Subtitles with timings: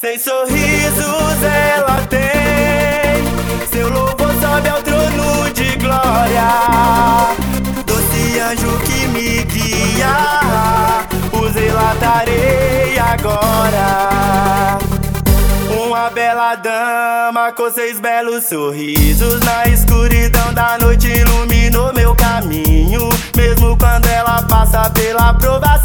[0.00, 7.34] Sem sorrisos ela tem, seu louvor sobe ao trono de glória.
[7.84, 11.02] Doce anjo que me guia,
[11.32, 14.78] o zelatarei agora.
[15.84, 23.76] Uma bela dama com seis belos sorrisos Na escuridão da noite iluminou meu caminho Mesmo
[23.76, 25.77] quando ela passa pela provação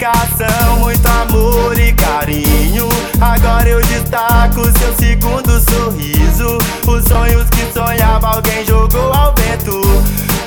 [0.00, 2.88] educação, muito amor e carinho.
[3.20, 6.58] Agora eu destaco seu segundo sorriso.
[6.88, 9.78] Os sonhos que sonhava alguém jogou ao vento.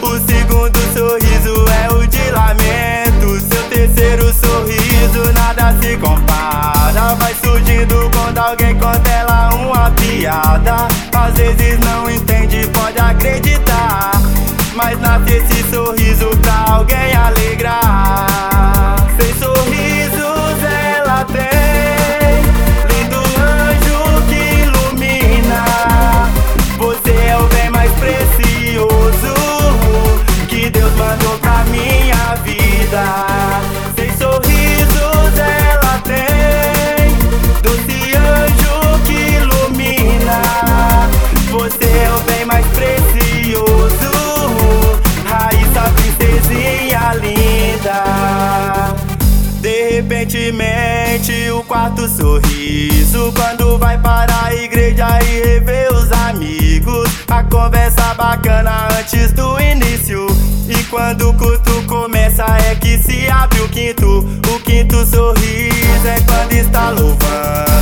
[0.02, 3.40] O segundo sorriso é o de lamento.
[3.48, 7.14] Seu terceiro sorriso nada se compara.
[7.20, 10.88] Vai surgindo quando alguém conta ela uma piada.
[11.14, 13.33] Às vezes não entende, pode acreditar
[52.04, 53.34] o quarto sorriso.
[53.34, 57.10] Quando vai para a igreja e rever os amigos.
[57.28, 60.28] A conversa bacana antes do início.
[60.68, 64.20] E quando o culto começa é que se abre o quinto.
[64.54, 67.73] O quinto sorriso é quando está louvando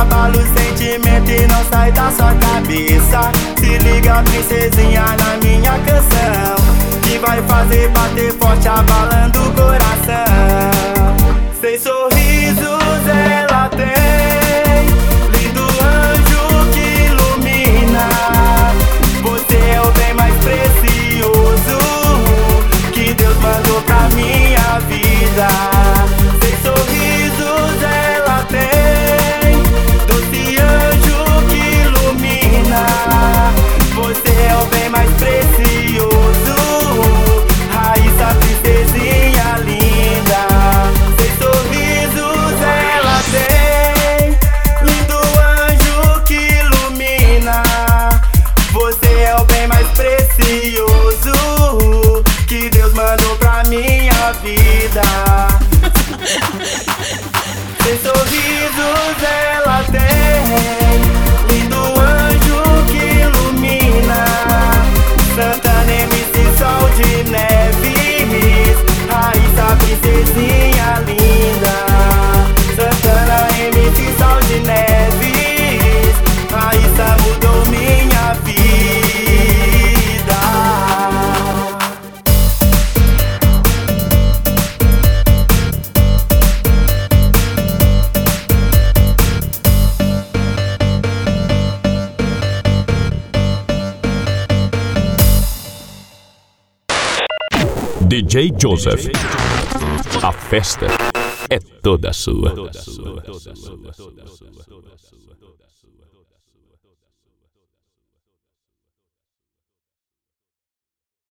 [0.00, 3.32] abala o sentimento e não sai da sua cabeça.
[3.58, 6.56] Se liga princesinha na minha canção.
[7.02, 10.37] Que vai fazer bater forte abalando o coração
[54.98, 55.27] vida
[98.08, 99.10] DJ Joseph.
[100.22, 100.86] A festa
[101.50, 102.54] é toda sua.